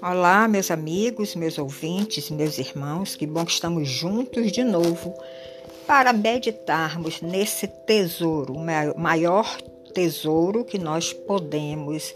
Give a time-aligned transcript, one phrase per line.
[0.00, 5.14] Olá, meus amigos, meus ouvintes, meus irmãos, que bom que estamos juntos de novo
[5.86, 9.60] para meditarmos nesse tesouro, o maior
[9.92, 12.14] tesouro que nós podemos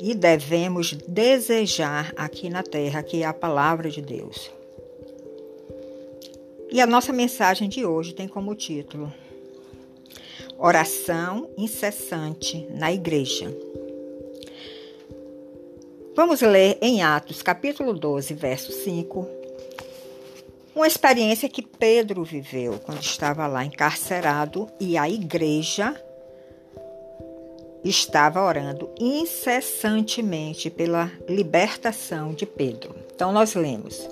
[0.00, 4.50] e devemos desejar aqui na terra, que é a palavra de Deus.
[6.70, 9.12] E a nossa mensagem de hoje tem como título
[10.60, 13.46] Oração incessante na igreja.
[16.16, 19.24] Vamos ler em Atos, capítulo 12, verso 5,
[20.74, 25.94] uma experiência que Pedro viveu quando estava lá encarcerado e a igreja
[27.84, 32.96] estava orando incessantemente pela libertação de Pedro.
[33.14, 34.10] Então nós lemos: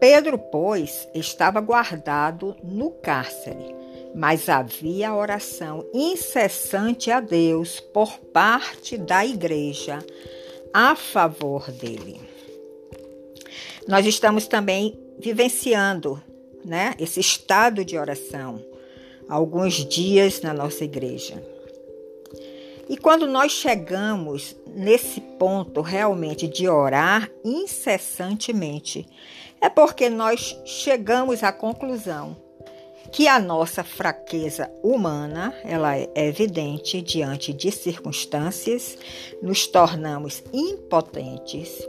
[0.00, 3.81] Pedro, pois, estava guardado no cárcere
[4.14, 9.98] mas havia oração incessante a Deus por parte da igreja
[10.72, 12.20] a favor dele.
[13.86, 16.22] Nós estamos também vivenciando
[16.64, 18.62] né, esse estado de oração
[19.28, 21.42] alguns dias na nossa igreja.
[22.88, 29.06] E quando nós chegamos nesse ponto realmente de orar incessantemente,
[29.60, 32.36] é porque nós chegamos à conclusão
[33.12, 38.96] que a nossa fraqueza humana, ela é evidente diante de circunstâncias,
[39.42, 41.86] nos tornamos impotentes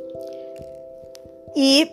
[1.55, 1.89] e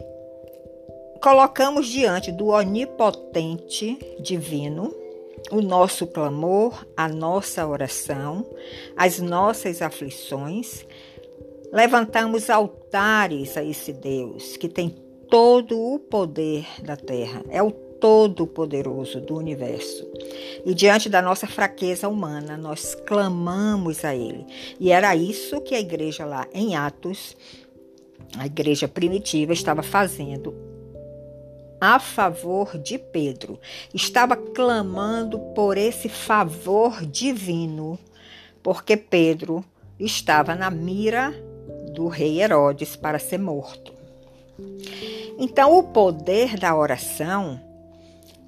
[1.23, 4.93] colocamos diante do onipotente divino
[5.51, 8.47] o nosso clamor, a nossa oração,
[8.97, 10.87] as nossas aflições,
[11.73, 14.91] levantamos altares a esse Deus que tem
[15.29, 20.09] todo o poder da terra, é o Todo-Poderoso do universo.
[20.65, 24.47] E diante da nossa fraqueza humana, nós clamamos a Ele.
[24.79, 27.37] E era isso que a igreja lá em Atos,
[28.39, 30.55] a igreja primitiva, estava fazendo
[31.81, 33.59] a favor de Pedro.
[33.95, 37.99] Estava clamando por esse favor divino,
[38.63, 39.65] porque Pedro
[39.99, 41.33] estava na mira
[41.95, 43.93] do rei Herodes para ser morto.
[45.39, 47.70] Então, o poder da oração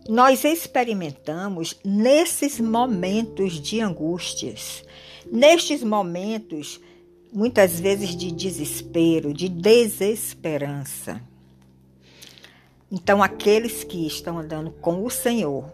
[0.09, 4.85] nós experimentamos nesses momentos de angústias,
[5.31, 6.81] nestes momentos,
[7.33, 11.21] muitas vezes de desespero, de desesperança.
[12.91, 15.65] Então, aqueles que estão andando com o Senhor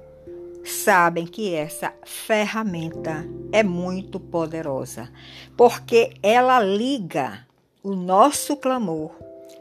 [0.65, 5.11] sabem que essa ferramenta é muito poderosa,
[5.57, 7.47] porque ela liga
[7.83, 9.11] o nosso clamor,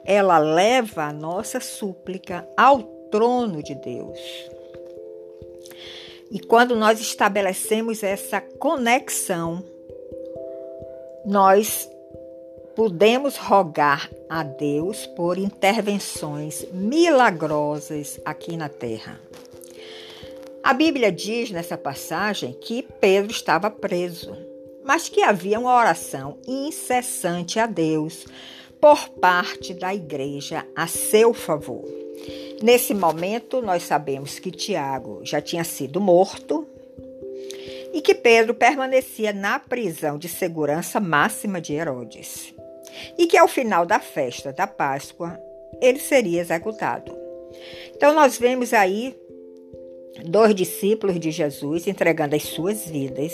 [0.03, 4.19] ela leva a nossa súplica ao trono de Deus.
[6.29, 9.63] E quando nós estabelecemos essa conexão,
[11.25, 11.89] nós
[12.75, 19.19] podemos rogar a Deus por intervenções milagrosas aqui na terra.
[20.63, 24.35] A Bíblia diz nessa passagem que Pedro estava preso,
[24.83, 28.25] mas que havia uma oração incessante a Deus
[28.79, 31.85] por parte da igreja a seu favor.
[32.61, 36.67] Nesse momento, nós sabemos que Tiago já tinha sido morto
[37.93, 42.53] e que Pedro permanecia na prisão de segurança máxima de Herodes.
[43.17, 45.39] E que ao final da festa da Páscoa,
[45.81, 47.15] ele seria executado.
[47.95, 49.15] Então, nós vemos aí
[50.25, 53.33] dois discípulos de Jesus entregando as suas vidas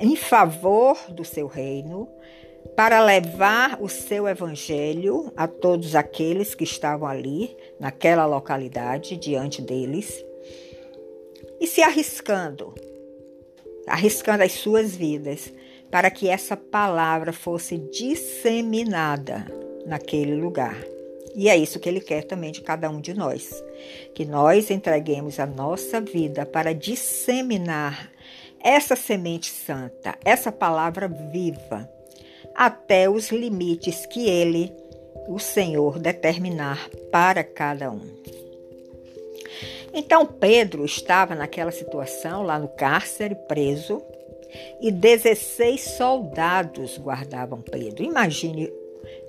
[0.00, 2.08] em favor do seu reino,
[2.76, 10.24] para levar o seu evangelho a todos aqueles que estavam ali, naquela localidade, diante deles,
[11.60, 12.74] e se arriscando,
[13.86, 15.52] arriscando as suas vidas,
[15.90, 19.46] para que essa palavra fosse disseminada
[19.84, 20.76] naquele lugar.
[21.34, 23.62] E é isso que ele quer também de cada um de nós,
[24.14, 28.10] que nós entreguemos a nossa vida para disseminar
[28.58, 31.88] essa semente santa, essa palavra viva
[32.54, 34.72] até os limites que ele,
[35.28, 38.22] o Senhor, determinar para cada um.
[39.94, 44.02] Então Pedro estava naquela situação lá no cárcere, preso,
[44.80, 48.02] e 16 soldados guardavam Pedro.
[48.02, 48.72] Imagine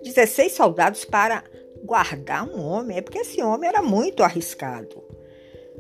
[0.04, 1.44] 16 soldados para
[1.84, 5.04] guardar um homem, é porque esse homem era muito arriscado.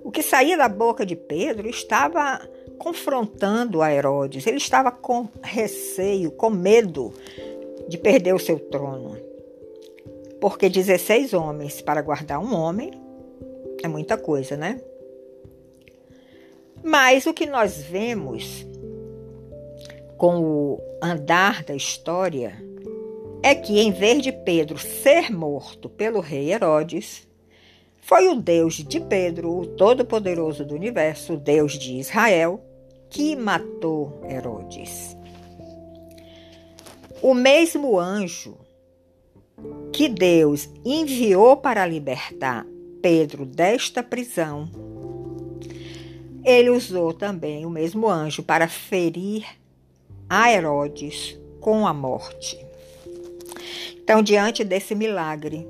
[0.04, 2.42] O que saía da boca de Pedro estava
[2.78, 4.46] confrontando a Herodes.
[4.46, 7.14] Ele estava com receio, com medo
[7.88, 9.18] de perder o seu trono.
[10.40, 12.92] Porque 16 homens para guardar um homem
[13.84, 14.82] é muita coisa, né?
[16.84, 18.66] Mas o que nós vemos
[20.18, 22.62] com o andar da história
[23.42, 27.28] é que, em vez de Pedro ser morto pelo rei Herodes,
[28.06, 32.62] foi o Deus de Pedro, o Todo-Poderoso do Universo, o Deus de Israel,
[33.10, 35.16] que matou Herodes.
[37.22, 38.58] O mesmo anjo
[39.94, 42.68] que Deus enviou para libertar
[43.02, 44.70] Pedro desta prisão,
[46.44, 49.46] ele usou também o mesmo anjo para ferir
[50.30, 52.60] a Herodes com a morte.
[54.04, 55.66] Então, diante desse milagre,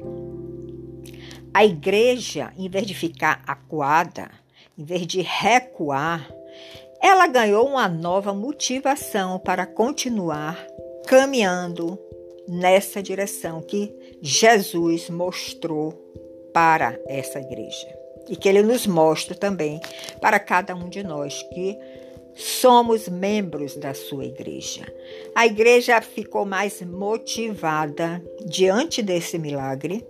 [1.54, 4.30] a igreja, em vez de ficar acuada,
[4.78, 6.28] em vez de recuar,
[7.00, 10.58] ela ganhou uma nova motivação para continuar
[11.06, 12.00] caminhando
[12.48, 15.92] nessa direção que Jesus mostrou
[16.54, 17.88] para essa igreja.
[18.28, 19.82] E que ele nos mostra também
[20.22, 21.78] para cada um de nós que
[22.36, 24.82] somos membros da sua igreja.
[25.36, 30.06] A igreja ficou mais motivada diante desse milagre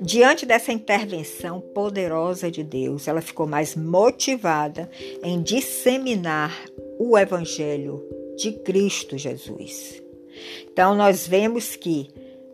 [0.00, 4.90] Diante dessa intervenção poderosa de Deus, ela ficou mais motivada
[5.22, 6.54] em disseminar
[6.98, 8.04] o Evangelho
[8.36, 10.02] de Cristo Jesus.
[10.70, 12.08] Então, nós vemos que,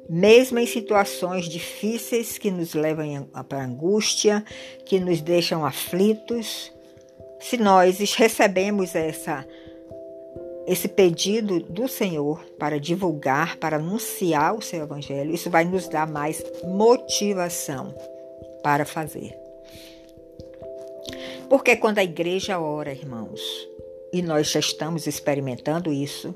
[0.08, 4.44] mesmo em situações difíceis que nos levam para angústia,
[4.86, 6.72] que nos deixam aflitos,
[7.40, 9.44] se nós recebemos essa
[10.66, 16.06] esse pedido do Senhor para divulgar, para anunciar o seu evangelho, isso vai nos dar
[16.06, 17.94] mais motivação
[18.62, 19.36] para fazer.
[21.48, 23.40] Porque quando a igreja ora, irmãos,
[24.12, 26.34] e nós já estamos experimentando isso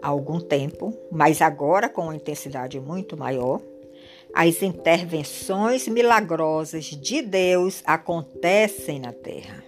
[0.00, 3.60] há algum tempo, mas agora com uma intensidade muito maior,
[4.34, 9.62] as intervenções milagrosas de Deus acontecem na terra.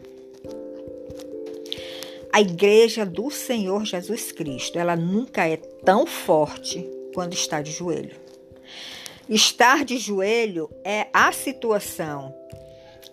[2.34, 6.84] A igreja do Senhor Jesus Cristo, ela nunca é tão forte
[7.14, 8.16] quando está de joelho.
[9.28, 12.34] Estar de joelho é a situação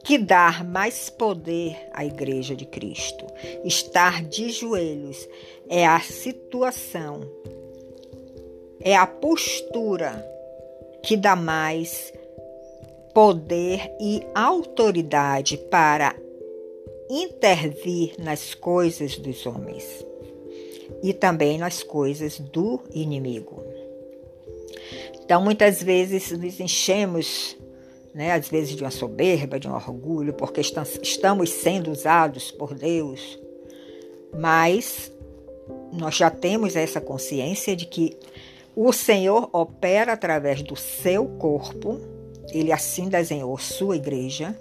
[0.03, 3.27] que dá mais poder à igreja de Cristo.
[3.63, 5.29] Estar de joelhos
[5.69, 7.21] é a situação,
[8.79, 10.27] é a postura
[11.03, 12.11] que dá mais
[13.13, 16.15] poder e autoridade para
[17.11, 20.05] intervir nas coisas dos homens
[21.03, 23.61] e também nas coisas do inimigo.
[25.21, 27.57] Então, muitas vezes nos enchemos,
[28.13, 33.37] né, às vezes de uma soberba, de um orgulho, porque estamos sendo usados por Deus,
[34.33, 35.11] mas
[35.91, 38.17] nós já temos essa consciência de que
[38.73, 41.99] o Senhor opera através do seu corpo,
[42.53, 44.57] ele assim desenhou sua igreja,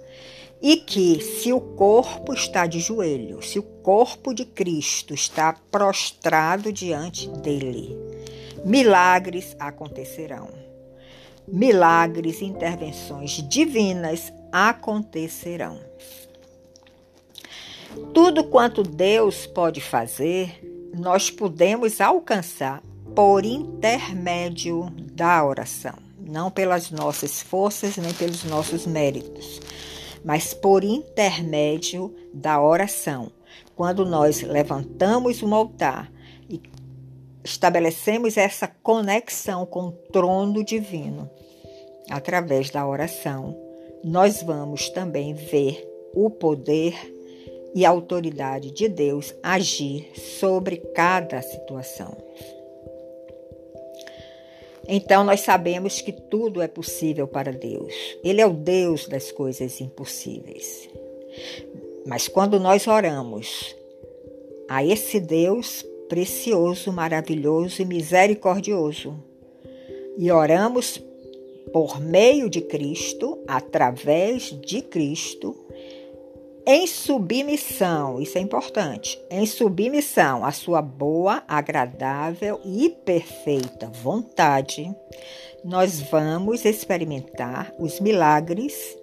[0.61, 6.71] e que, se o corpo está de joelho, se o corpo de Cristo está prostrado
[6.71, 7.97] diante dele,
[8.63, 10.49] milagres acontecerão.
[11.47, 15.79] Milagres intervenções divinas acontecerão.
[18.13, 20.61] Tudo quanto Deus pode fazer,
[20.93, 22.81] nós podemos alcançar
[23.15, 29.59] por intermédio da oração, não pelas nossas forças nem pelos nossos méritos
[30.23, 33.31] mas por intermédio da oração.
[33.75, 36.11] Quando nós levantamos um altar
[36.49, 36.61] e
[37.43, 41.29] estabelecemos essa conexão com o trono divino
[42.09, 43.57] através da oração,
[44.03, 46.93] nós vamos também ver o poder
[47.73, 52.15] e a autoridade de Deus agir sobre cada situação.
[54.87, 57.93] Então nós sabemos que tudo é possível para Deus.
[58.23, 60.89] Ele é o Deus das coisas impossíveis.
[62.05, 63.75] Mas quando nós oramos
[64.67, 69.15] a esse Deus precioso, maravilhoso e misericordioso,
[70.17, 71.01] e oramos
[71.71, 75.55] por meio de Cristo, através de Cristo,
[76.65, 84.93] em submissão, isso é importante, em submissão à sua boa, agradável e perfeita vontade,
[85.63, 88.95] nós vamos experimentar os milagres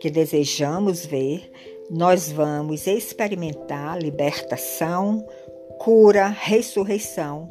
[0.00, 1.50] que desejamos ver,
[1.90, 5.26] nós vamos experimentar libertação,
[5.78, 7.50] cura, ressurreição,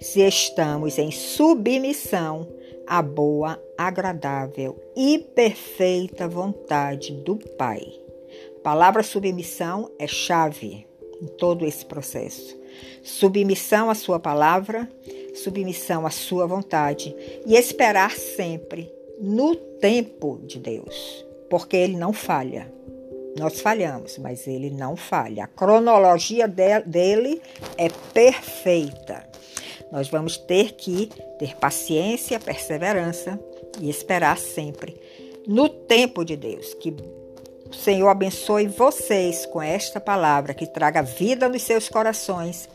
[0.00, 2.48] se estamos em submissão
[2.86, 8.09] à boa, agradável e perfeita vontade do Pai.
[8.62, 10.86] Palavra submissão é chave
[11.20, 12.58] em todo esse processo.
[13.02, 14.88] Submissão à sua palavra,
[15.34, 17.14] submissão à sua vontade
[17.46, 22.72] e esperar sempre no tempo de Deus, porque ele não falha.
[23.38, 25.44] Nós falhamos, mas ele não falha.
[25.44, 27.40] A cronologia dele
[27.78, 29.26] é perfeita.
[29.90, 33.40] Nós vamos ter que ter paciência, perseverança
[33.80, 35.00] e esperar sempre
[35.46, 36.74] no tempo de Deus.
[36.74, 36.94] Que
[37.70, 42.68] o Senhor abençoe vocês com esta palavra que traga vida nos seus corações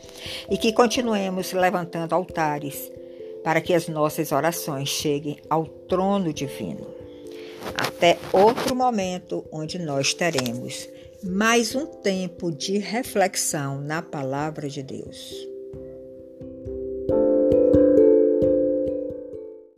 [0.50, 2.90] e que continuemos levantando altares
[3.44, 6.86] para que as nossas orações cheguem ao trono divino.
[7.76, 10.88] Até outro momento onde nós teremos
[11.22, 15.55] mais um tempo de reflexão na palavra de Deus.